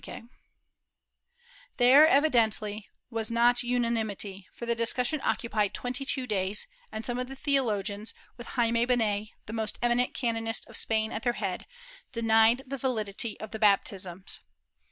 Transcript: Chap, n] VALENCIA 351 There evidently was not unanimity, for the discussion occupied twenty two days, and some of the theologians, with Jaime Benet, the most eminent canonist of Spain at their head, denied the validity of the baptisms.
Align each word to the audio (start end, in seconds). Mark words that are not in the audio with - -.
Chap, 0.03 0.15
n] 0.15 0.29
VALENCIA 1.77 1.77
351 1.77 1.77
There 1.77 2.07
evidently 2.07 2.89
was 3.11 3.29
not 3.29 3.61
unanimity, 3.61 4.47
for 4.51 4.65
the 4.65 4.73
discussion 4.73 5.21
occupied 5.23 5.75
twenty 5.75 6.05
two 6.05 6.25
days, 6.25 6.65
and 6.91 7.05
some 7.05 7.19
of 7.19 7.27
the 7.27 7.35
theologians, 7.35 8.15
with 8.35 8.47
Jaime 8.57 8.83
Benet, 8.85 9.29
the 9.45 9.53
most 9.53 9.77
eminent 9.79 10.15
canonist 10.15 10.65
of 10.67 10.75
Spain 10.75 11.11
at 11.11 11.21
their 11.21 11.33
head, 11.33 11.67
denied 12.11 12.63
the 12.65 12.79
validity 12.79 13.39
of 13.39 13.51
the 13.51 13.59
baptisms. 13.59 14.39